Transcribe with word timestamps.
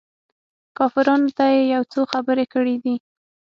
کافرانو 0.77 1.29
ته 1.37 1.45
يې 1.53 1.61
يو 1.73 1.83
څو 1.91 2.01
خبرې 2.13 2.45
کړي 2.53 2.75
دي. 2.83 2.95